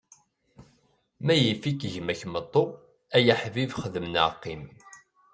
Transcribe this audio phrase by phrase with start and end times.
[1.25, 2.63] Ma yif-ik gma-k meṭṭu,
[3.15, 4.63] ay aḥbib xdem neɣ qqim.